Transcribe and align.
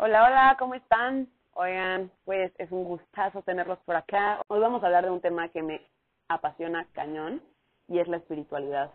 Hola, 0.00 0.26
hola, 0.26 0.56
¿cómo 0.60 0.74
están? 0.74 1.26
Oigan, 1.54 2.12
pues 2.24 2.52
es 2.58 2.70
un 2.70 2.84
gustazo 2.84 3.42
tenerlos 3.42 3.80
por 3.80 3.96
acá. 3.96 4.40
Hoy 4.46 4.60
vamos 4.60 4.80
a 4.80 4.86
hablar 4.86 5.04
de 5.04 5.10
un 5.10 5.20
tema 5.20 5.48
que 5.48 5.60
me 5.60 5.84
apasiona 6.28 6.86
cañón 6.92 7.42
y 7.88 7.98
es 7.98 8.06
la 8.06 8.18
espiritualidad. 8.18 8.92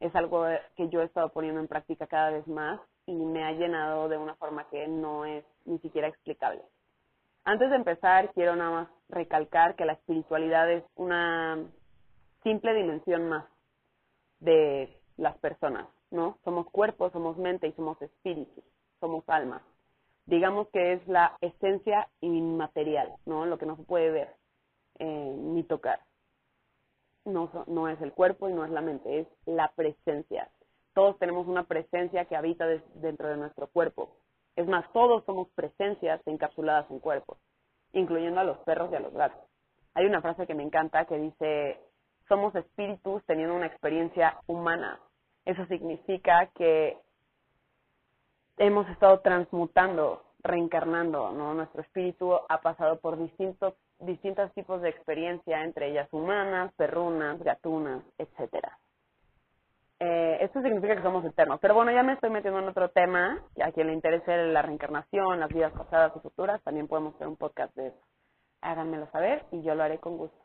Es 0.00 0.14
algo 0.14 0.44
que 0.76 0.90
yo 0.90 1.00
he 1.00 1.06
estado 1.06 1.30
poniendo 1.30 1.62
en 1.62 1.66
práctica 1.66 2.06
cada 2.06 2.28
vez 2.28 2.46
más 2.46 2.78
y 3.06 3.14
me 3.14 3.42
ha 3.42 3.52
llenado 3.52 4.10
de 4.10 4.18
una 4.18 4.34
forma 4.34 4.68
que 4.68 4.86
no 4.86 5.24
es 5.24 5.46
ni 5.64 5.78
siquiera 5.78 6.08
explicable. 6.08 6.60
Antes 7.44 7.70
de 7.70 7.76
empezar, 7.76 8.30
quiero 8.34 8.54
nada 8.54 8.70
más 8.70 8.88
recalcar 9.08 9.76
que 9.76 9.86
la 9.86 9.94
espiritualidad 9.94 10.70
es 10.70 10.84
una 10.96 11.58
simple 12.42 12.74
dimensión 12.74 13.30
más 13.30 13.46
de 14.40 14.94
las 15.16 15.38
personas, 15.38 15.88
¿no? 16.10 16.36
Somos 16.44 16.66
cuerpo, 16.70 17.08
somos 17.08 17.38
mente 17.38 17.66
y 17.66 17.72
somos 17.72 18.00
espíritu, 18.02 18.62
somos 19.00 19.24
alma. 19.26 19.62
Digamos 20.26 20.68
que 20.68 20.94
es 20.94 21.06
la 21.06 21.36
esencia 21.40 22.08
inmaterial, 22.20 23.12
¿no? 23.26 23.44
Lo 23.46 23.58
que 23.58 23.66
no 23.66 23.76
se 23.76 23.82
puede 23.82 24.10
ver 24.10 24.34
eh, 24.98 25.34
ni 25.36 25.62
tocar. 25.64 26.00
No, 27.24 27.88
es 27.88 28.00
el 28.02 28.12
cuerpo 28.12 28.48
y 28.48 28.52
no 28.52 28.64
es 28.64 28.70
la 28.70 28.82
mente, 28.82 29.20
es 29.20 29.28
la 29.46 29.72
presencia. 29.74 30.50
Todos 30.92 31.18
tenemos 31.18 31.46
una 31.46 31.64
presencia 31.64 32.26
que 32.26 32.36
habita 32.36 32.66
dentro 32.96 33.28
de 33.28 33.38
nuestro 33.38 33.66
cuerpo. 33.68 34.14
Es 34.56 34.66
más, 34.66 34.84
todos 34.92 35.24
somos 35.24 35.48
presencias 35.54 36.20
encapsuladas 36.26 36.90
en 36.90 37.00
cuerpos, 37.00 37.38
incluyendo 37.92 38.40
a 38.40 38.44
los 38.44 38.58
perros 38.58 38.92
y 38.92 38.96
a 38.96 39.00
los 39.00 39.12
gatos. 39.14 39.40
Hay 39.94 40.04
una 40.06 40.20
frase 40.20 40.46
que 40.46 40.54
me 40.54 40.62
encanta 40.62 41.06
que 41.06 41.18
dice, 41.18 41.80
somos 42.28 42.54
espíritus 42.54 43.24
teniendo 43.24 43.54
una 43.54 43.66
experiencia 43.66 44.38
humana. 44.46 45.00
Eso 45.46 45.64
significa 45.66 46.50
que 46.54 46.98
hemos 48.56 48.88
estado 48.88 49.20
transmutando, 49.20 50.22
reencarnando, 50.40 51.32
¿no? 51.32 51.54
Nuestro 51.54 51.82
espíritu 51.82 52.34
ha 52.48 52.60
pasado 52.60 53.00
por 53.00 53.18
distintos, 53.18 53.74
distintos 54.00 54.52
tipos 54.54 54.82
de 54.82 54.90
experiencia, 54.90 55.62
entre 55.62 55.90
ellas 55.90 56.08
humanas, 56.12 56.72
perrunas, 56.74 57.42
gatunas, 57.42 58.02
etcétera. 58.18 58.78
Eh, 60.00 60.38
esto 60.40 60.60
significa 60.60 60.96
que 60.96 61.02
somos 61.02 61.24
eternos. 61.24 61.58
Pero 61.60 61.74
bueno, 61.74 61.92
ya 61.92 62.02
me 62.02 62.12
estoy 62.12 62.30
metiendo 62.30 62.60
en 62.60 62.68
otro 62.68 62.90
tema. 62.90 63.42
A 63.62 63.72
quien 63.72 63.86
le 63.86 63.94
interese 63.94 64.36
la 64.48 64.62
reencarnación, 64.62 65.40
las 65.40 65.48
vidas 65.48 65.72
pasadas 65.72 66.12
y 66.16 66.20
futuras, 66.20 66.62
también 66.62 66.88
podemos 66.88 67.14
hacer 67.14 67.28
un 67.28 67.36
podcast 67.36 67.74
de 67.74 67.88
eso. 67.88 68.00
Háganmelo 68.60 69.10
saber 69.12 69.44
y 69.52 69.62
yo 69.62 69.74
lo 69.74 69.82
haré 69.82 69.98
con 69.98 70.16
gusto. 70.16 70.38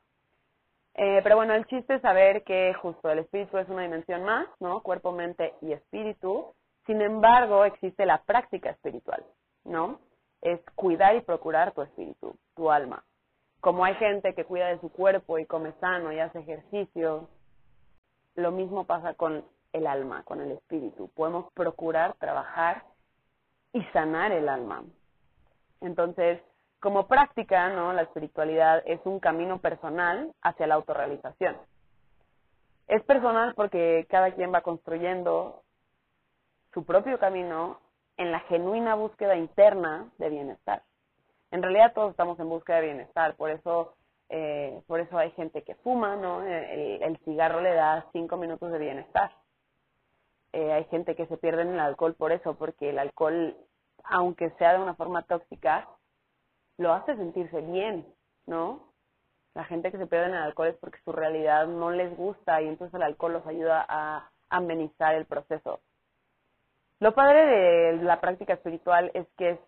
Eh, 0.95 1.21
pero 1.23 1.35
bueno, 1.35 1.53
el 1.53 1.65
chiste 1.65 1.95
es 1.95 2.01
saber 2.01 2.43
que 2.43 2.73
justo 2.73 3.09
el 3.09 3.19
espíritu 3.19 3.57
es 3.57 3.69
una 3.69 3.83
dimensión 3.83 4.23
más, 4.23 4.47
¿no? 4.59 4.81
Cuerpo, 4.81 5.11
mente 5.11 5.53
y 5.61 5.71
espíritu. 5.71 6.53
Sin 6.89 7.01
embargo, 7.03 7.65
existe 7.65 8.03
la 8.07 8.23
práctica 8.23 8.71
espiritual, 8.71 9.23
¿no? 9.63 9.99
Es 10.41 10.59
cuidar 10.73 11.15
y 11.15 11.21
procurar 11.21 11.71
tu 11.71 11.83
espíritu, 11.83 12.35
tu 12.55 12.71
alma. 12.71 13.03
Como 13.61 13.85
hay 13.85 13.93
gente 13.97 14.33
que 14.33 14.43
cuida 14.43 14.69
de 14.69 14.79
su 14.79 14.91
cuerpo 14.91 15.37
y 15.37 15.45
come 15.45 15.71
sano 15.73 16.11
y 16.11 16.19
hace 16.19 16.39
ejercicio, 16.39 17.29
lo 18.33 18.51
mismo 18.51 18.85
pasa 18.85 19.13
con 19.13 19.45
el 19.71 19.85
alma, 19.85 20.23
con 20.23 20.41
el 20.41 20.49
espíritu. 20.49 21.11
Podemos 21.13 21.53
procurar 21.53 22.15
trabajar 22.15 22.81
y 23.71 23.83
sanar 23.93 24.31
el 24.31 24.49
alma. 24.49 24.83
Entonces, 25.81 26.41
como 26.79 27.05
práctica, 27.05 27.69
¿no? 27.69 27.93
La 27.93 28.01
espiritualidad 28.01 28.81
es 28.87 28.99
un 29.03 29.19
camino 29.19 29.59
personal 29.59 30.33
hacia 30.41 30.65
la 30.65 30.73
autorrealización. 30.73 31.55
Es 32.87 33.03
personal 33.03 33.53
porque 33.53 34.07
cada 34.09 34.31
quien 34.33 34.51
va 34.51 34.61
construyendo 34.61 35.61
su 36.73 36.85
propio 36.85 37.19
camino 37.19 37.79
en 38.17 38.31
la 38.31 38.41
genuina 38.41 38.95
búsqueda 38.95 39.35
interna 39.35 40.09
de 40.17 40.29
bienestar. 40.29 40.83
En 41.51 41.63
realidad 41.63 41.93
todos 41.93 42.11
estamos 42.11 42.39
en 42.39 42.49
búsqueda 42.49 42.77
de 42.77 42.87
bienestar, 42.87 43.35
por 43.35 43.49
eso, 43.49 43.95
eh, 44.29 44.83
por 44.87 44.99
eso 44.99 45.17
hay 45.17 45.31
gente 45.31 45.63
que 45.63 45.75
fuma, 45.75 46.15
¿no? 46.15 46.45
El, 46.45 47.17
cigarro 47.25 47.61
le 47.61 47.73
da 47.73 48.05
cinco 48.11 48.37
minutos 48.37 48.71
de 48.71 48.77
bienestar. 48.77 49.31
Eh, 50.51 50.73
hay 50.73 50.85
gente 50.85 51.15
que 51.15 51.27
se 51.27 51.37
pierde 51.37 51.63
en 51.63 51.69
el 51.69 51.79
alcohol 51.79 52.13
por 52.13 52.31
eso, 52.31 52.55
porque 52.55 52.89
el 52.89 52.99
alcohol, 52.99 53.55
aunque 54.03 54.51
sea 54.51 54.73
de 54.73 54.83
una 54.83 54.95
forma 54.95 55.23
tóxica, 55.23 55.87
lo 56.77 56.93
hace 56.93 57.15
sentirse 57.15 57.61
bien, 57.61 58.05
¿no? 58.45 58.93
La 59.55 59.63
gente 59.65 59.91
que 59.91 59.97
se 59.97 60.07
pierde 60.07 60.27
en 60.27 60.35
el 60.35 60.43
alcohol 60.43 60.67
es 60.67 60.77
porque 60.77 60.99
su 61.03 61.11
realidad 61.11 61.67
no 61.67 61.91
les 61.91 62.15
gusta 62.15 62.61
y 62.61 62.67
entonces 62.67 62.93
el 62.95 63.03
alcohol 63.03 63.33
los 63.33 63.47
ayuda 63.47 63.85
a 63.87 64.29
amenizar 64.49 65.15
el 65.15 65.25
proceso. 65.25 65.79
Lo 66.99 67.13
padre 67.13 67.45
de 67.45 68.03
la 68.03 68.19
práctica 68.19 68.53
espiritual 68.53 69.09
es 69.13 69.25
que 69.37 69.51
es 69.51 69.59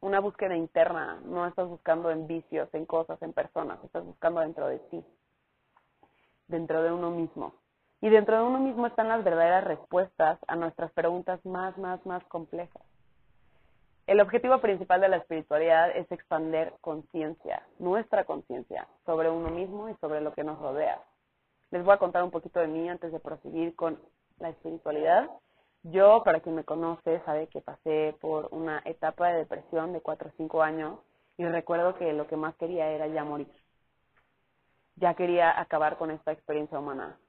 una 0.00 0.20
búsqueda 0.20 0.54
interna, 0.54 1.20
no 1.24 1.44
estás 1.46 1.66
buscando 1.68 2.10
en 2.10 2.28
vicios, 2.28 2.68
en 2.74 2.86
cosas, 2.86 3.20
en 3.22 3.32
personas, 3.32 3.82
estás 3.82 4.04
buscando 4.04 4.40
dentro 4.40 4.68
de 4.68 4.78
ti, 4.78 5.04
dentro 6.46 6.82
de 6.82 6.92
uno 6.92 7.10
mismo. 7.10 7.54
Y 8.00 8.08
dentro 8.08 8.36
de 8.36 8.44
uno 8.44 8.60
mismo 8.60 8.86
están 8.86 9.08
las 9.08 9.24
verdaderas 9.24 9.64
respuestas 9.64 10.38
a 10.46 10.54
nuestras 10.54 10.92
preguntas 10.92 11.44
más, 11.44 11.76
más, 11.78 12.04
más 12.06 12.22
complejas. 12.26 12.82
El 14.06 14.20
objetivo 14.20 14.60
principal 14.60 15.00
de 15.00 15.08
la 15.08 15.16
espiritualidad 15.16 15.90
es 15.90 16.10
expander 16.12 16.74
conciencia, 16.80 17.66
nuestra 17.80 18.22
conciencia, 18.24 18.86
sobre 19.04 19.28
uno 19.28 19.48
mismo 19.48 19.88
y 19.88 19.94
sobre 19.96 20.20
lo 20.20 20.32
que 20.34 20.44
nos 20.44 20.60
rodea. 20.60 21.00
Les 21.72 21.84
voy 21.84 21.94
a 21.94 21.98
contar 21.98 22.22
un 22.22 22.30
poquito 22.30 22.60
de 22.60 22.68
mí 22.68 22.88
antes 22.88 23.10
de 23.10 23.18
proseguir 23.18 23.74
con 23.74 23.98
la 24.38 24.50
espiritualidad. 24.50 25.28
Yo, 25.92 26.24
para 26.24 26.40
quien 26.40 26.56
me 26.56 26.64
conoce, 26.64 27.20
sabe 27.20 27.46
que 27.46 27.60
pasé 27.60 28.16
por 28.20 28.48
una 28.50 28.82
etapa 28.84 29.28
de 29.28 29.38
depresión 29.38 29.92
de 29.92 30.00
4 30.00 30.30
o 30.30 30.32
5 30.36 30.62
años 30.62 30.98
y 31.36 31.44
recuerdo 31.44 31.94
que 31.94 32.12
lo 32.12 32.26
que 32.26 32.36
más 32.36 32.56
quería 32.56 32.90
era 32.90 33.06
ya 33.06 33.22
morir. 33.22 33.52
Ya 34.96 35.14
quería 35.14 35.60
acabar 35.60 35.96
con 35.96 36.10
esta 36.10 36.32
experiencia 36.32 36.80
humana. 36.80 37.20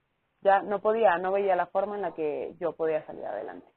Ya 0.41 0.63
no 0.63 0.81
podía, 0.81 1.19
no 1.19 1.31
veía 1.31 1.55
la 1.55 1.67
forma 1.67 1.97
en 1.97 2.01
la 2.01 2.15
que 2.15 2.55
yo 2.59 2.75
podía 2.75 3.05
salir 3.05 3.25
adelante. 3.25 3.67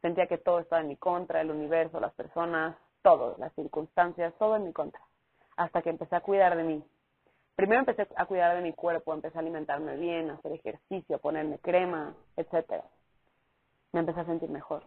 Sentía 0.00 0.26
que 0.26 0.38
todo 0.38 0.60
estaba 0.60 0.80
en 0.80 0.88
mi 0.88 0.96
contra, 0.96 1.42
el 1.42 1.50
universo, 1.50 2.00
las 2.00 2.14
personas, 2.14 2.74
todo, 3.02 3.36
las 3.36 3.52
circunstancias, 3.54 4.32
todo 4.38 4.56
en 4.56 4.64
mi 4.64 4.72
contra. 4.72 5.02
Hasta 5.58 5.82
que 5.82 5.90
empecé 5.90 6.16
a 6.16 6.20
cuidar 6.20 6.56
de 6.56 6.62
mí. 6.62 6.82
Primero 7.56 7.80
empecé 7.80 8.08
a 8.16 8.24
cuidar 8.24 8.56
de 8.56 8.62
mi 8.62 8.72
cuerpo, 8.72 9.12
empecé 9.12 9.36
a 9.36 9.42
alimentarme 9.42 9.96
bien, 9.96 10.30
a 10.30 10.34
hacer 10.34 10.52
ejercicio, 10.52 11.16
a 11.16 11.18
ponerme 11.18 11.58
crema, 11.58 12.14
etcétera 12.36 12.84
me 13.92 14.00
empecé 14.00 14.20
a 14.20 14.26
sentir 14.26 14.50
mejor. 14.50 14.82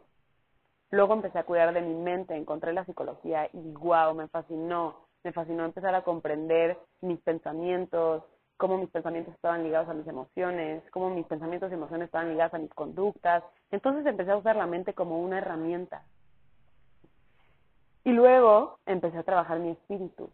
Luego 0.91 1.13
empecé 1.13 1.39
a 1.39 1.43
cuidar 1.43 1.73
de 1.73 1.81
mi 1.81 1.95
mente, 1.95 2.35
encontré 2.35 2.73
la 2.73 2.85
psicología 2.85 3.49
y 3.53 3.71
wow, 3.73 4.13
me 4.13 4.27
fascinó. 4.27 5.05
Me 5.23 5.33
fascinó 5.33 5.65
empezar 5.65 5.95
a 5.95 6.03
comprender 6.03 6.77
mis 7.01 7.19
pensamientos, 7.21 8.23
cómo 8.57 8.77
mis 8.77 8.89
pensamientos 8.89 9.33
estaban 9.33 9.63
ligados 9.63 9.89
a 9.89 9.93
mis 9.93 10.07
emociones, 10.07 10.83
cómo 10.91 11.09
mis 11.09 11.25
pensamientos 11.25 11.71
y 11.71 11.73
emociones 11.73 12.05
estaban 12.05 12.29
ligadas 12.29 12.53
a 12.53 12.59
mis 12.59 12.73
conductas. 12.73 13.43
Entonces 13.71 14.05
empecé 14.05 14.31
a 14.31 14.37
usar 14.37 14.55
la 14.55 14.67
mente 14.67 14.93
como 14.93 15.19
una 15.21 15.39
herramienta. 15.39 16.03
Y 18.03 18.11
luego 18.11 18.77
empecé 18.85 19.17
a 19.17 19.23
trabajar 19.23 19.59
mi 19.59 19.71
espíritu 19.71 20.29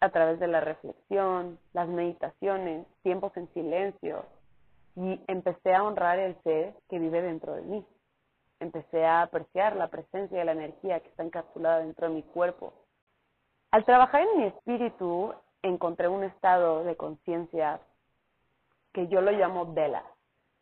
a 0.00 0.10
través 0.10 0.38
de 0.40 0.48
la 0.48 0.60
reflexión, 0.60 1.58
las 1.72 1.88
meditaciones, 1.88 2.86
tiempos 3.02 3.34
en 3.36 3.48
silencio, 3.54 4.26
y 4.96 5.20
empecé 5.26 5.74
a 5.74 5.82
honrar 5.82 6.18
el 6.18 6.36
ser 6.42 6.74
que 6.88 6.98
vive 6.98 7.22
dentro 7.22 7.54
de 7.54 7.62
mí. 7.62 7.86
Empecé 8.60 9.04
a 9.04 9.22
apreciar 9.22 9.76
la 9.76 9.88
presencia 9.88 10.38
de 10.38 10.44
la 10.44 10.52
energía 10.52 11.00
que 11.00 11.08
está 11.08 11.22
encapsulada 11.22 11.78
dentro 11.78 12.08
de 12.08 12.14
mi 12.14 12.22
cuerpo. 12.22 12.72
Al 13.70 13.84
trabajar 13.84 14.22
en 14.22 14.38
mi 14.38 14.44
espíritu, 14.44 15.34
encontré 15.62 16.08
un 16.08 16.24
estado 16.24 16.84
de 16.84 16.96
conciencia 16.96 17.80
que 18.92 19.08
yo 19.08 19.20
lo 19.20 19.32
llamo 19.32 19.72
Vela. 19.72 20.04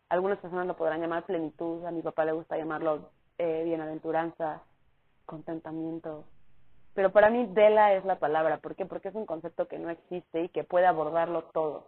Algunas 0.08 0.38
personas 0.38 0.66
lo 0.66 0.76
podrán 0.76 1.00
llamar 1.00 1.24
plenitud, 1.24 1.84
a 1.84 1.90
mi 1.90 2.02
papá 2.02 2.24
le 2.24 2.32
gusta 2.32 2.56
llamarlo 2.56 3.10
eh, 3.38 3.64
bienaventuranza, 3.64 4.62
contentamiento. 5.26 6.24
Pero 6.94 7.12
para 7.12 7.30
mí 7.30 7.46
Vela 7.50 7.94
es 7.94 8.04
la 8.04 8.18
palabra. 8.18 8.58
¿Por 8.58 8.76
qué? 8.76 8.86
Porque 8.86 9.08
es 9.08 9.14
un 9.14 9.26
concepto 9.26 9.68
que 9.68 9.78
no 9.78 9.90
existe 9.90 10.42
y 10.42 10.48
que 10.48 10.64
puede 10.64 10.86
abordarlo 10.86 11.44
todo. 11.44 11.86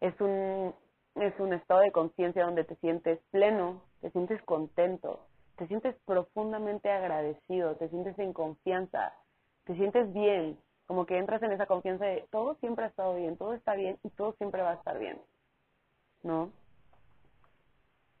Es 0.00 0.18
un 0.20 0.74
es 1.14 1.38
un 1.40 1.52
estado 1.52 1.80
de 1.80 1.92
conciencia 1.92 2.44
donde 2.44 2.64
te 2.64 2.76
sientes 2.76 3.18
pleno, 3.30 3.82
te 4.00 4.10
sientes 4.10 4.40
contento, 4.42 5.20
te 5.56 5.66
sientes 5.66 5.96
profundamente 6.06 6.90
agradecido, 6.90 7.76
te 7.76 7.88
sientes 7.88 8.18
en 8.18 8.32
confianza, 8.32 9.12
te 9.64 9.74
sientes 9.74 10.12
bien, 10.12 10.58
como 10.86 11.04
que 11.04 11.18
entras 11.18 11.42
en 11.42 11.52
esa 11.52 11.66
confianza 11.66 12.06
de 12.06 12.26
todo 12.30 12.54
siempre 12.56 12.84
ha 12.84 12.88
estado 12.88 13.14
bien, 13.14 13.36
todo 13.36 13.54
está 13.54 13.74
bien 13.74 13.98
y 14.02 14.10
todo 14.10 14.32
siempre 14.34 14.62
va 14.62 14.70
a 14.70 14.74
estar 14.74 14.98
bien, 14.98 15.20
¿no? 16.22 16.50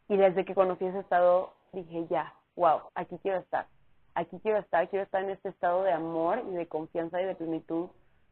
Y 0.08 0.16
desde 0.16 0.44
que 0.44 0.54
conocí 0.54 0.84
ese 0.84 1.00
estado 1.00 1.54
dije, 1.72 2.06
ya, 2.08 2.34
wow, 2.56 2.80
aquí 2.94 3.18
quiero 3.22 3.38
estar, 3.38 3.66
aquí 4.14 4.38
quiero 4.40 4.58
estar, 4.58 4.88
quiero 4.88 5.04
estar 5.04 5.22
en 5.22 5.30
este 5.30 5.50
estado 5.50 5.82
de 5.82 5.92
amor 5.92 6.42
y 6.50 6.54
de 6.54 6.66
confianza 6.66 7.22
y 7.22 7.24
de 7.24 7.34
plenitud 7.34 7.88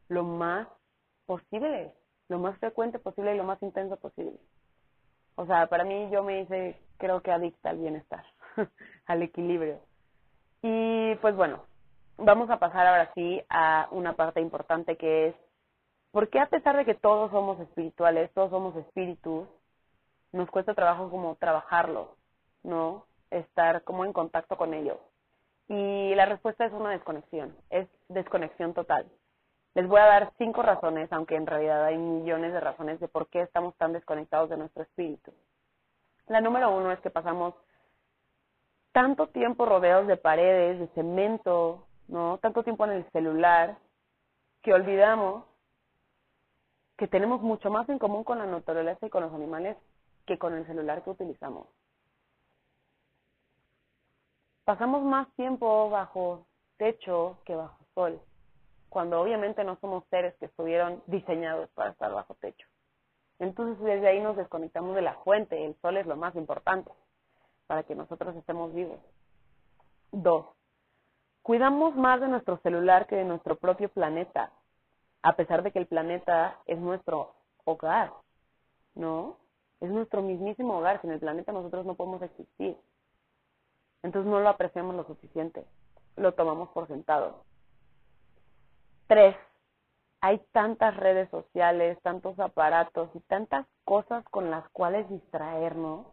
lo 0.09 0.23
más 0.23 0.67
posible, 1.25 1.93
lo 2.29 2.39
más 2.39 2.57
frecuente 2.59 2.99
posible 2.99 3.33
y 3.33 3.37
lo 3.37 3.43
más 3.43 3.61
intenso 3.61 3.97
posible. 3.97 4.37
O 5.35 5.45
sea, 5.45 5.67
para 5.67 5.83
mí 5.83 6.09
yo 6.11 6.23
me 6.23 6.41
hice, 6.41 6.81
creo 6.97 7.21
que 7.21 7.31
adicta 7.31 7.69
al 7.69 7.77
bienestar, 7.77 8.25
al 9.05 9.21
equilibrio. 9.21 9.79
Y 10.61 11.15
pues 11.15 11.35
bueno, 11.35 11.63
vamos 12.17 12.49
a 12.49 12.57
pasar 12.57 12.87
ahora 12.87 13.11
sí 13.13 13.41
a 13.49 13.87
una 13.91 14.13
parte 14.13 14.41
importante 14.41 14.97
que 14.97 15.27
es, 15.27 15.35
¿por 16.11 16.29
qué 16.29 16.39
a 16.39 16.49
pesar 16.49 16.75
de 16.75 16.85
que 16.85 16.95
todos 16.95 17.31
somos 17.31 17.59
espirituales, 17.59 18.33
todos 18.33 18.49
somos 18.49 18.75
espíritus, 18.75 19.47
nos 20.31 20.49
cuesta 20.49 20.73
trabajo 20.73 21.09
como 21.09 21.35
trabajarlo, 21.35 22.15
¿no? 22.63 23.05
Estar 23.29 23.83
como 23.83 24.05
en 24.05 24.13
contacto 24.13 24.57
con 24.57 24.73
ellos. 24.73 24.97
Y 25.69 26.15
la 26.15 26.25
respuesta 26.25 26.65
es 26.65 26.73
una 26.73 26.91
desconexión, 26.91 27.55
es 27.69 27.87
desconexión 28.07 28.73
total. 28.73 29.05
Les 29.77 29.87
voy 29.87 29.99
a 29.99 30.07
dar 30.07 30.33
cinco 30.39 30.63
razones, 30.63 31.13
aunque 31.13 31.35
en 31.35 31.45
realidad 31.45 31.85
hay 31.85 31.99
millones 31.99 32.51
de 32.51 32.59
razones 32.59 32.99
de 32.99 33.07
por 33.07 33.27
qué 33.27 33.43
estamos 33.43 33.75
tan 33.75 33.93
desconectados 33.93 34.49
de 34.49 34.57
nuestro 34.57 34.81
espíritu. 34.81 35.31
La 36.25 36.41
número 36.41 36.75
uno 36.75 36.91
es 36.91 36.99
que 37.01 37.11
pasamos 37.11 37.53
tanto 38.91 39.27
tiempo 39.27 39.67
rodeados 39.67 40.07
de 40.07 40.17
paredes, 40.17 40.79
de 40.79 40.87
cemento, 40.95 41.85
¿no? 42.07 42.39
Tanto 42.39 42.63
tiempo 42.63 42.85
en 42.85 42.93
el 42.93 43.11
celular, 43.11 43.77
que 44.63 44.73
olvidamos 44.73 45.45
que 46.97 47.07
tenemos 47.07 47.43
mucho 47.43 47.69
más 47.69 47.87
en 47.87 47.99
común 47.99 48.23
con 48.23 48.39
la 48.39 48.47
naturaleza 48.47 49.05
y 49.05 49.11
con 49.11 49.21
los 49.21 49.33
animales 49.35 49.77
que 50.25 50.39
con 50.39 50.55
el 50.55 50.65
celular 50.65 51.03
que 51.03 51.11
utilizamos. 51.11 51.67
Pasamos 54.65 55.03
más 55.03 55.31
tiempo 55.35 55.91
bajo 55.91 56.47
techo 56.77 57.37
que 57.45 57.55
bajo 57.55 57.77
sol, 57.93 58.19
cuando 58.89 59.21
obviamente 59.21 59.63
no 59.63 59.77
somos 59.79 60.03
seres 60.09 60.35
que 60.35 60.45
estuvieron 60.45 61.03
diseñados 61.07 61.69
para 61.71 61.91
estar 61.91 62.11
bajo 62.11 62.35
techo. 62.35 62.67
Entonces 63.39 63.83
desde 63.83 64.07
ahí 64.07 64.19
nos 64.19 64.37
desconectamos 64.37 64.95
de 64.95 65.01
la 65.01 65.15
fuente, 65.15 65.65
el 65.65 65.75
sol 65.81 65.97
es 65.97 66.07
lo 66.07 66.15
más 66.15 66.35
importante 66.35 66.91
para 67.67 67.83
que 67.83 67.95
nosotros 67.95 68.35
estemos 68.35 68.73
vivos. 68.73 68.99
Dos, 70.11 70.45
cuidamos 71.43 71.95
más 71.95 72.19
de 72.21 72.27
nuestro 72.27 72.57
celular 72.57 73.07
que 73.07 73.17
de 73.17 73.25
nuestro 73.25 73.57
propio 73.57 73.89
planeta, 73.89 74.51
a 75.21 75.35
pesar 75.35 75.63
de 75.63 75.71
que 75.71 75.79
el 75.79 75.87
planeta 75.87 76.57
es 76.65 76.79
nuestro 76.79 77.33
hogar, 77.65 78.13
¿no? 78.95 79.37
Es 79.81 79.89
nuestro 79.89 80.21
mismísimo 80.21 80.77
hogar, 80.77 81.01
sin 81.01 81.11
el 81.11 81.19
planeta 81.19 81.51
nosotros 81.51 81.85
no 81.85 81.95
podemos 81.95 82.21
existir. 82.21 82.77
Entonces 84.01 84.31
no 84.31 84.39
lo 84.39 84.49
apreciamos 84.49 84.95
lo 84.95 85.03
suficiente, 85.03 85.65
lo 86.15 86.33
tomamos 86.33 86.69
por 86.69 86.87
sentado. 86.87 87.43
Tres, 89.07 89.35
hay 90.19 90.39
tantas 90.51 90.97
redes 90.97 91.29
sociales, 91.29 91.97
tantos 92.01 92.37
aparatos 92.39 93.09
y 93.13 93.19
tantas 93.21 93.65
cosas 93.85 94.25
con 94.29 94.51
las 94.51 94.67
cuales 94.69 95.09
distraernos, 95.09 96.07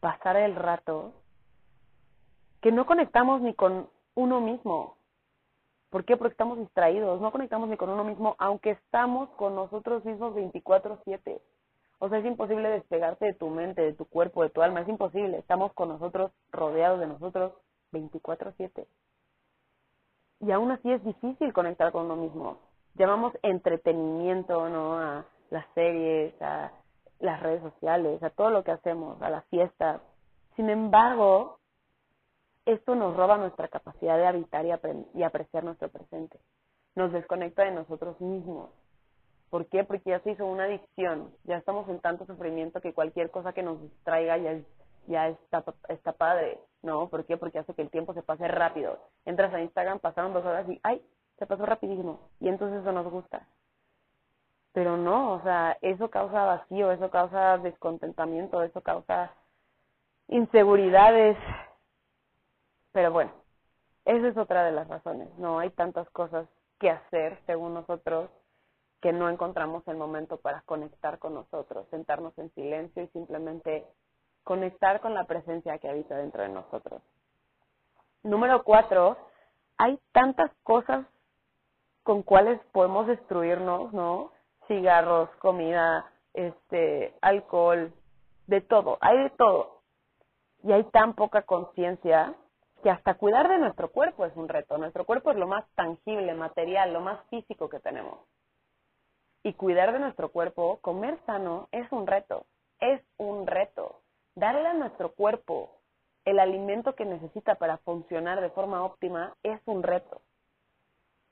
pasar 0.00 0.36
el 0.36 0.56
rato, 0.56 1.12
que 2.62 2.72
no 2.72 2.86
conectamos 2.86 3.42
ni 3.42 3.54
con 3.54 3.90
uno 4.14 4.40
mismo. 4.40 4.96
¿Por 5.90 6.06
qué? 6.06 6.16
Porque 6.16 6.32
estamos 6.32 6.58
distraídos, 6.58 7.20
no 7.20 7.30
conectamos 7.30 7.68
ni 7.68 7.76
con 7.76 7.90
uno 7.90 8.04
mismo, 8.04 8.36
aunque 8.38 8.70
estamos 8.70 9.28
con 9.36 9.54
nosotros 9.54 10.02
mismos 10.06 10.34
24/7. 10.34 11.42
O 11.98 12.08
sea, 12.08 12.18
es 12.18 12.24
imposible 12.24 12.70
despegarte 12.70 13.26
de 13.26 13.34
tu 13.34 13.50
mente, 13.50 13.82
de 13.82 13.92
tu 13.92 14.06
cuerpo, 14.06 14.42
de 14.42 14.50
tu 14.50 14.62
alma, 14.62 14.80
es 14.80 14.88
imposible. 14.88 15.38
Estamos 15.38 15.72
con 15.74 15.90
nosotros, 15.90 16.32
rodeados 16.50 17.00
de 17.00 17.06
nosotros 17.06 17.52
24/7. 17.92 18.86
Y 20.40 20.50
aún 20.50 20.72
así 20.72 20.90
es 20.90 21.02
difícil 21.04 21.52
conectar 21.52 21.92
con 21.92 22.06
uno 22.06 22.16
mismo. 22.16 22.58
Llamamos 22.94 23.32
entretenimiento, 23.42 24.68
¿no? 24.68 24.98
A 24.98 25.24
las 25.50 25.66
series, 25.74 26.40
a 26.42 26.72
las 27.20 27.42
redes 27.42 27.62
sociales, 27.62 28.22
a 28.22 28.30
todo 28.30 28.50
lo 28.50 28.64
que 28.64 28.72
hacemos, 28.72 29.20
a 29.22 29.30
las 29.30 29.44
fiestas. 29.46 30.00
Sin 30.56 30.68
embargo, 30.68 31.58
esto 32.66 32.94
nos 32.94 33.16
roba 33.16 33.36
nuestra 33.36 33.68
capacidad 33.68 34.16
de 34.16 34.26
habitar 34.26 34.64
y, 34.64 35.22
apreciar 35.22 35.64
nuestro 35.64 35.88
presente. 35.88 36.38
Nos 36.94 37.12
desconecta 37.12 37.64
de 37.64 37.72
nosotros 37.72 38.20
mismos. 38.20 38.70
¿Por 39.50 39.66
qué? 39.66 39.84
Porque 39.84 40.10
ya 40.10 40.20
se 40.20 40.32
hizo 40.32 40.46
una 40.46 40.64
adicción. 40.64 41.32
Ya 41.44 41.56
estamos 41.56 41.88
en 41.88 42.00
tanto 42.00 42.26
sufrimiento 42.26 42.80
que 42.80 42.94
cualquier 42.94 43.30
cosa 43.30 43.52
que 43.52 43.62
nos 43.62 43.80
distraiga 43.80 44.38
ya, 44.38 44.60
ya 45.06 45.28
está, 45.28 45.64
está 45.88 46.12
padre. 46.12 46.58
¿No? 46.84 47.08
¿Por 47.08 47.24
qué? 47.24 47.38
Porque 47.38 47.58
hace 47.58 47.72
que 47.72 47.80
el 47.80 47.90
tiempo 47.90 48.12
se 48.12 48.22
pase 48.22 48.46
rápido. 48.46 48.98
Entras 49.24 49.54
a 49.54 49.60
Instagram, 49.62 50.00
pasaron 50.00 50.34
dos 50.34 50.44
horas 50.44 50.68
y 50.68 50.78
¡ay! 50.82 51.02
Se 51.38 51.46
pasó 51.46 51.64
rapidísimo. 51.64 52.20
Y 52.40 52.48
entonces 52.48 52.82
eso 52.82 52.92
nos 52.92 53.10
gusta. 53.10 53.48
Pero 54.74 54.98
no, 54.98 55.32
o 55.32 55.42
sea, 55.42 55.78
eso 55.80 56.10
causa 56.10 56.44
vacío, 56.44 56.92
eso 56.92 57.08
causa 57.08 57.56
descontentamiento, 57.58 58.62
eso 58.62 58.82
causa 58.82 59.32
inseguridades, 60.28 61.38
pero 62.92 63.12
bueno, 63.12 63.32
esa 64.04 64.28
es 64.28 64.36
otra 64.36 64.64
de 64.64 64.72
las 64.72 64.86
razones. 64.86 65.28
No 65.38 65.60
hay 65.60 65.70
tantas 65.70 66.08
cosas 66.10 66.46
que 66.78 66.90
hacer, 66.90 67.40
según 67.46 67.72
nosotros, 67.72 68.28
que 69.00 69.12
no 69.12 69.30
encontramos 69.30 69.86
el 69.88 69.96
momento 69.96 70.36
para 70.36 70.60
conectar 70.62 71.18
con 71.18 71.34
nosotros, 71.34 71.86
sentarnos 71.90 72.36
en 72.36 72.52
silencio 72.54 73.04
y 73.04 73.08
simplemente 73.08 73.86
conectar 74.44 75.00
con 75.00 75.14
la 75.14 75.24
presencia 75.24 75.78
que 75.78 75.88
habita 75.88 76.16
dentro 76.16 76.42
de 76.42 76.50
nosotros. 76.50 77.02
Número 78.22 78.62
cuatro, 78.62 79.16
hay 79.76 79.98
tantas 80.12 80.50
cosas 80.62 81.06
con 82.02 82.22
cuales 82.22 82.60
podemos 82.72 83.06
destruirnos, 83.06 83.92
¿no? 83.92 84.30
Cigarros, 84.68 85.28
comida, 85.36 86.10
este, 86.34 87.14
alcohol, 87.20 87.92
de 88.46 88.60
todo, 88.60 88.98
hay 89.00 89.18
de 89.18 89.30
todo. 89.30 89.80
Y 90.62 90.72
hay 90.72 90.84
tan 90.84 91.14
poca 91.14 91.42
conciencia 91.42 92.34
que 92.82 92.90
hasta 92.90 93.14
cuidar 93.14 93.48
de 93.48 93.58
nuestro 93.58 93.90
cuerpo 93.90 94.26
es 94.26 94.36
un 94.36 94.48
reto. 94.48 94.78
Nuestro 94.78 95.04
cuerpo 95.04 95.30
es 95.30 95.36
lo 95.36 95.46
más 95.46 95.64
tangible, 95.74 96.34
material, 96.34 96.92
lo 96.92 97.00
más 97.00 97.20
físico 97.28 97.68
que 97.68 97.80
tenemos. 97.80 98.18
Y 99.42 99.54
cuidar 99.54 99.92
de 99.92 99.98
nuestro 99.98 100.30
cuerpo, 100.30 100.78
comer 100.80 101.18
sano, 101.26 101.68
es 101.72 101.90
un 101.92 102.06
reto. 102.06 102.46
Es 102.80 103.02
un 103.16 103.46
reto. 103.46 104.00
Darle 104.34 104.68
a 104.68 104.74
nuestro 104.74 105.12
cuerpo 105.12 105.70
el 106.24 106.38
alimento 106.38 106.94
que 106.94 107.04
necesita 107.04 107.56
para 107.56 107.78
funcionar 107.78 108.40
de 108.40 108.50
forma 108.50 108.84
óptima 108.84 109.36
es 109.42 109.60
un 109.66 109.82
reto. 109.82 110.22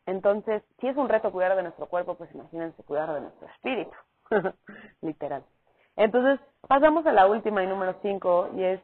Entonces, 0.07 0.63
si 0.81 0.89
es 0.89 0.97
un 0.97 1.09
reto 1.09 1.33
cuidar 1.33 1.57
de 1.57 1.63
nuestro 1.63 1.87
cuerpo, 1.87 2.17
pues 2.17 2.33
imagínense 2.35 2.83
cuidar 2.83 3.13
de 3.15 3.21
nuestro 3.23 3.49
espíritu. 3.49 3.97
Literal. 5.01 5.45
Entonces, 5.97 6.41
pasamos 6.67 7.07
a 7.07 7.13
la 7.13 7.27
última 7.27 7.63
y 7.63 7.67
número 7.67 7.95
cinco, 8.03 8.49
y 8.57 8.65
es, 8.65 8.81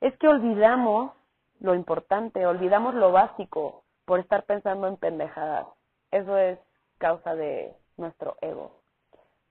es 0.00 0.16
que 0.18 0.28
olvidamos 0.28 1.12
lo 1.60 1.74
importante, 1.74 2.46
olvidamos 2.46 2.94
lo 2.94 3.12
básico 3.12 3.84
por 4.04 4.20
estar 4.20 4.44
pensando 4.44 4.86
en 4.88 4.96
pendejadas. 4.96 5.66
Eso 6.10 6.36
es 6.36 6.58
causa 6.98 7.34
de 7.34 7.74
nuestro 7.96 8.36
ego, 8.40 8.80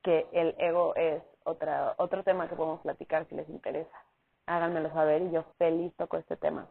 que 0.04 0.28
el 0.32 0.56
ego 0.60 0.96
es 0.96 1.22
otra, 1.44 1.96
otro 1.98 2.24
tema 2.24 2.48
que 2.48 2.56
podemos 2.56 2.82
platicar 2.82 3.26
si 3.28 3.36
les 3.36 3.50
interesa. 3.50 3.98
Háganmelo 4.46 4.92
saber 4.92 5.22
y 5.24 5.32
yo 5.32 5.44
feliz 5.58 5.94
toco 5.96 6.18
este 6.18 6.36
tema. 6.38 6.68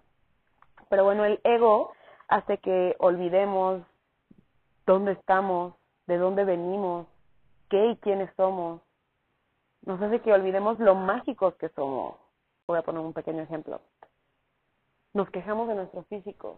Pero 0.89 1.05
bueno, 1.05 1.25
el 1.25 1.41
ego 1.45 1.93
hace 2.29 2.59
que 2.59 2.97
olvidemos 2.99 3.83
dónde 4.87 5.13
estamos, 5.13 5.75
de 6.07 6.17
dónde 6.17 6.45
venimos, 6.45 7.07
qué 7.69 7.91
y 7.91 7.97
quiénes 7.97 8.31
somos. 8.37 8.81
Nos 9.83 10.01
hace 10.03 10.21
que 10.21 10.33
olvidemos 10.33 10.79
lo 10.79 10.95
mágicos 10.95 11.55
que 11.57 11.69
somos. 11.71 12.17
Voy 12.67 12.79
a 12.79 12.83
poner 12.83 13.01
un 13.01 13.13
pequeño 13.13 13.43
ejemplo 13.43 13.81
nos 15.19 15.31
quejamos 15.31 15.69
de 15.69 15.75
nuestro 15.75 16.05
físico. 16.05 16.57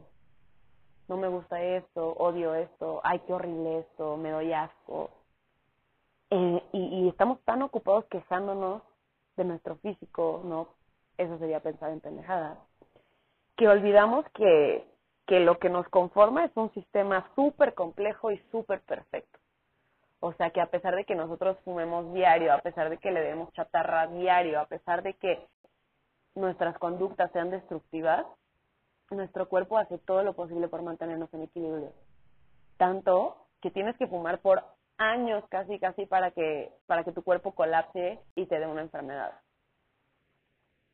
No 1.08 1.16
me 1.16 1.28
gusta 1.28 1.62
esto, 1.62 2.12
odio 2.12 2.54
esto, 2.54 3.00
ay, 3.02 3.20
qué 3.20 3.32
horrible 3.32 3.80
esto, 3.80 4.16
me 4.16 4.30
doy 4.30 4.52
asco. 4.52 5.10
Eh, 6.30 6.62
y, 6.72 6.78
y 6.78 7.08
estamos 7.08 7.40
tan 7.44 7.62
ocupados 7.62 8.04
quejándonos 8.06 8.82
de 9.36 9.44
nuestro 9.44 9.76
físico, 9.76 10.42
¿no? 10.44 10.68
Eso 11.18 11.38
sería 11.38 11.60
pensar 11.60 11.90
en 11.90 12.00
pendejadas. 12.00 12.58
Que 13.56 13.68
olvidamos 13.68 14.24
que, 14.30 14.86
que 15.26 15.40
lo 15.40 15.58
que 15.58 15.68
nos 15.68 15.88
conforma 15.88 16.44
es 16.44 16.52
un 16.56 16.72
sistema 16.72 17.30
súper 17.34 17.74
complejo 17.74 18.30
y 18.30 18.38
súper 18.50 18.80
perfecto. 18.82 19.38
O 20.20 20.32
sea 20.34 20.50
que 20.50 20.60
a 20.60 20.66
pesar 20.66 20.94
de 20.94 21.04
que 21.04 21.14
nosotros 21.14 21.58
fumemos 21.64 22.12
diario, 22.12 22.52
a 22.52 22.58
pesar 22.58 22.90
de 22.90 22.98
que 22.98 23.10
le 23.10 23.20
demos 23.20 23.52
chatarra 23.54 24.06
diario, 24.06 24.60
a 24.60 24.66
pesar 24.66 25.02
de 25.02 25.14
que 25.14 25.46
nuestras 26.34 26.78
conductas 26.78 27.32
sean 27.32 27.50
destructivas, 27.50 28.26
nuestro 29.10 29.48
cuerpo 29.48 29.78
hace 29.78 29.98
todo 29.98 30.22
lo 30.22 30.34
posible 30.34 30.68
por 30.68 30.82
mantenernos 30.82 31.32
en 31.34 31.42
equilibrio. 31.42 31.92
Tanto 32.76 33.46
que 33.60 33.70
tienes 33.70 33.96
que 33.96 34.06
fumar 34.06 34.40
por 34.40 34.62
años 35.00 35.42
casi 35.48 35.78
casi 35.78 36.06
para 36.06 36.30
que 36.30 36.70
para 36.86 37.04
que 37.04 37.12
tu 37.12 37.22
cuerpo 37.22 37.54
colapse 37.54 38.20
y 38.34 38.46
te 38.46 38.60
dé 38.60 38.66
una 38.66 38.82
enfermedad. 38.82 39.32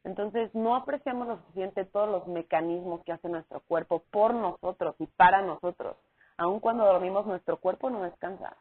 Entonces, 0.05 0.55
no 0.55 0.77
apreciamos 0.77 1.27
lo 1.27 1.37
suficiente 1.39 1.85
todos 1.85 2.09
los 2.09 2.29
mecanismos 2.29 3.03
que 3.05 3.11
hace 3.11 3.29
nuestro 3.29 3.61
cuerpo 3.61 4.05
por 4.13 4.35
nosotros 4.35 4.95
y 5.01 5.07
para 5.09 5.43
nosotros. 5.43 5.97
Aun 6.37 6.61
cuando 6.61 6.85
dormimos, 6.85 7.27
nuestro 7.27 7.57
cuerpo 7.57 7.91
no 7.91 8.05
descansa. 8.05 8.57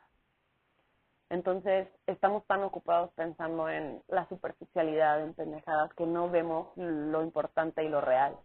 Entonces, 1.30 1.88
estamos 2.08 2.44
tan 2.48 2.64
ocupados 2.64 3.12
pensando 3.14 3.70
en 3.70 4.02
la 4.08 4.28
superficialidad, 4.28 5.22
en 5.22 5.36
pendejadas, 5.36 5.94
que 5.94 6.08
no 6.08 6.32
vemos 6.32 6.70
lo 6.78 7.22
importante 7.22 7.84
y 7.84 7.90
lo 7.90 8.02
real. 8.02 8.36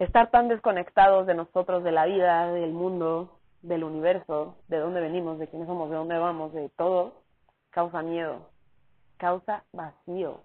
estar 0.00 0.30
tan 0.30 0.48
desconectados 0.48 1.26
de 1.28 1.34
nosotros, 1.34 1.84
de 1.84 1.92
la 1.92 2.06
vida, 2.06 2.52
del 2.52 2.72
mundo, 2.72 3.35
del 3.66 3.84
universo, 3.84 4.56
de 4.68 4.78
dónde 4.78 5.00
venimos, 5.00 5.38
de 5.38 5.48
quiénes 5.48 5.66
somos, 5.66 5.90
de 5.90 5.96
dónde 5.96 6.18
vamos, 6.18 6.52
de 6.52 6.68
todo, 6.70 7.14
causa 7.70 8.02
miedo, 8.02 8.48
causa 9.16 9.64
vacío. 9.72 10.40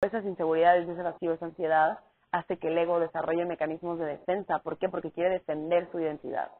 Esas 0.00 0.24
inseguridades, 0.24 0.88
ese 0.88 1.02
vacío, 1.02 1.32
esa 1.32 1.46
ansiedad, 1.46 2.00
hace 2.32 2.58
que 2.58 2.68
el 2.68 2.78
ego 2.78 3.00
desarrolle 3.00 3.44
mecanismos 3.44 3.98
de 3.98 4.06
defensa. 4.06 4.58
¿Por 4.60 4.78
qué? 4.78 4.88
Porque 4.88 5.12
quiere 5.12 5.30
defender 5.30 5.90
su 5.92 6.00
identidad. 6.00 6.50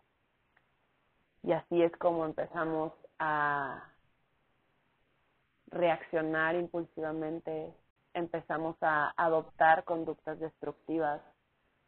Y 1.43 1.53
así 1.53 1.83
es 1.83 1.93
como 1.97 2.25
empezamos 2.25 2.93
a 3.19 3.91
reaccionar 5.69 6.55
impulsivamente, 6.55 7.75
empezamos 8.13 8.77
a 8.81 9.13
adoptar 9.17 9.85
conductas 9.85 10.39
destructivas 10.39 11.21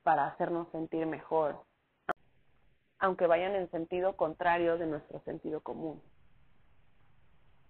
para 0.03 0.27
hacernos 0.27 0.69
sentir 0.73 1.07
mejor, 1.07 1.61
aunque 2.99 3.27
vayan 3.27 3.55
en 3.55 3.71
sentido 3.71 4.17
contrario 4.17 4.79
de 4.79 4.87
nuestro 4.87 5.21
sentido 5.21 5.61
común. 5.61 6.01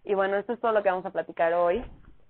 Y 0.04 0.14
bueno, 0.14 0.36
esto 0.36 0.52
es 0.52 0.60
todo 0.60 0.72
lo 0.72 0.82
que 0.82 0.90
vamos 0.90 1.06
a 1.06 1.10
platicar 1.10 1.52
hoy. 1.54 1.84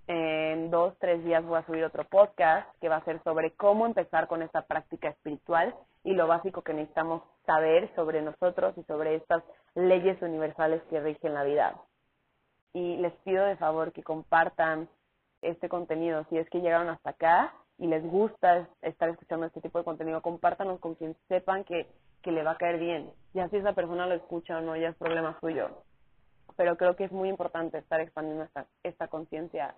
En 0.06 0.70
dos, 0.70 0.96
tres 0.98 1.22
días 1.24 1.44
voy 1.44 1.58
a 1.58 1.66
subir 1.66 1.84
otro 1.84 2.04
podcast 2.04 2.68
que 2.80 2.88
va 2.88 2.96
a 2.96 3.04
ser 3.04 3.22
sobre 3.24 3.52
cómo 3.52 3.86
empezar 3.86 4.28
con 4.28 4.40
esta 4.40 4.62
práctica 4.62 5.08
espiritual 5.08 5.74
y 6.04 6.14
lo 6.14 6.28
básico 6.28 6.62
que 6.62 6.72
necesitamos 6.72 7.22
saber 7.44 7.92
sobre 7.96 8.22
nosotros 8.22 8.78
y 8.78 8.84
sobre 8.84 9.16
estas 9.16 9.42
leyes 9.74 10.20
universales 10.22 10.80
que 10.88 11.00
rigen 11.00 11.34
la 11.34 11.42
vida. 11.42 11.74
Y 12.72 12.96
les 12.98 13.12
pido 13.24 13.44
de 13.44 13.56
favor 13.56 13.92
que 13.92 14.02
compartan 14.02 14.88
este 15.42 15.68
contenido. 15.68 16.24
Si 16.30 16.38
es 16.38 16.48
que 16.50 16.60
llegaron 16.60 16.88
hasta 16.88 17.10
acá 17.10 17.54
y 17.78 17.86
les 17.88 18.04
gusta 18.04 18.68
estar 18.82 19.08
escuchando 19.08 19.46
este 19.46 19.60
tipo 19.60 19.78
de 19.78 19.84
contenido, 19.84 20.22
compártanos 20.22 20.78
con 20.80 20.94
quien 20.94 21.16
sepan 21.28 21.64
que, 21.64 21.86
que 22.26 22.32
le 22.32 22.42
va 22.42 22.50
a 22.50 22.58
caer 22.58 22.80
bien. 22.80 23.10
Ya 23.34 23.48
si 23.48 23.56
esa 23.56 23.72
persona 23.72 24.06
lo 24.06 24.14
escucha 24.14 24.58
o 24.58 24.60
no, 24.60 24.76
ya 24.76 24.88
es 24.88 24.96
problema 24.96 25.38
suyo. 25.40 25.84
Pero 26.56 26.76
creo 26.76 26.96
que 26.96 27.04
es 27.04 27.12
muy 27.12 27.28
importante 27.28 27.78
estar 27.78 28.00
expandiendo 28.00 28.42
esta, 28.42 28.66
esta 28.82 29.06
conciencia 29.06 29.76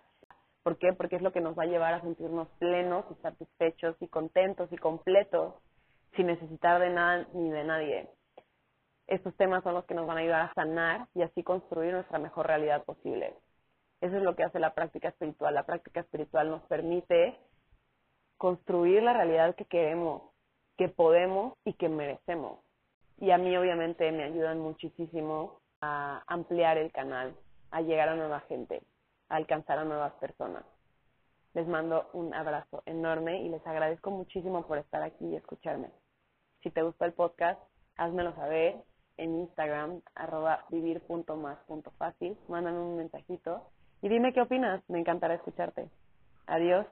¿Por 0.69 0.77
qué? 0.77 0.93
Porque 0.93 1.17
es 1.17 1.23
lo 1.23 1.33
que 1.33 1.41
nos 1.41 1.59
va 1.59 1.63
a 1.63 1.67
llevar 1.67 1.95
a 1.95 2.03
sentirnos 2.03 2.47
plenos 2.59 3.07
y 3.11 3.15
satisfechos 3.23 3.97
y 4.01 4.09
contentos 4.09 4.71
y 4.71 4.77
completos 4.77 5.55
sin 6.15 6.27
necesitar 6.27 6.79
de 6.79 6.91
nada 6.91 7.27
ni 7.33 7.49
de 7.49 7.65
nadie. 7.65 8.11
Estos 9.07 9.35
temas 9.37 9.63
son 9.63 9.73
los 9.73 9.87
que 9.87 9.95
nos 9.95 10.07
van 10.07 10.19
a 10.19 10.21
ayudar 10.21 10.43
a 10.43 10.55
sanar 10.55 11.09
y 11.15 11.23
así 11.23 11.43
construir 11.43 11.95
nuestra 11.95 12.19
mejor 12.19 12.49
realidad 12.49 12.85
posible. 12.85 13.35
Eso 14.03 14.17
es 14.19 14.23
lo 14.23 14.37
que 14.37 14.45
hace 14.45 14.59
la 14.59 14.75
práctica 14.75 15.09
espiritual. 15.09 15.55
La 15.55 15.65
práctica 15.65 16.01
espiritual 16.01 16.51
nos 16.51 16.63
permite 16.65 17.39
construir 18.37 19.03
la 19.03 19.15
realidad 19.15 19.55
que 19.55 19.65
queremos, 19.65 20.28
que 20.79 20.89
podemos 20.89 21.53
y 21.65 21.75
que 21.75 21.91
merecemos. 21.91 22.61
Y 23.19 23.33
a 23.33 23.39
mí 23.39 23.55
obviamente 23.57 24.11
me 24.13 24.25
ayudan 24.25 24.61
muchísimo 24.61 25.61
a 25.83 26.23
ampliar 26.27 26.79
el 26.79 26.91
canal, 26.93 27.35
a 27.71 27.83
llegar 27.83 28.09
a 28.09 28.17
nueva 28.17 28.41
gente 28.49 28.81
alcanzar 29.29 29.79
a 29.79 29.85
nuevas 29.85 30.13
personas. 30.15 30.65
Les 31.55 31.67
mando 31.67 32.09
un 32.13 32.35
abrazo 32.35 32.83
enorme 32.87 33.43
y 33.43 33.49
les 33.49 33.67
agradezco 33.67 34.11
muchísimo 34.11 34.67
por 34.67 34.79
estar 34.79 35.03
aquí 35.03 35.27
y 35.27 35.37
escucharme. 35.37 35.91
Si 36.63 36.71
te 36.71 36.83
gustó 36.83 37.05
el 37.05 37.13
podcast, 37.13 37.61
házmelo 37.97 38.35
saber 38.35 38.77
en 39.17 39.35
Instagram, 39.41 40.03
arroba 40.15 40.65
vivir.más.fácil. 40.71 42.37
Mándame 42.49 42.79
un 42.79 42.97
mensajito 42.97 43.63
y 44.03 44.09
dime 44.09 44.33
qué 44.33 44.43
opinas. 44.43 44.83
Me 44.89 45.01
encantará 45.01 45.35
escucharte. 45.35 45.89
Adiós. 46.47 46.87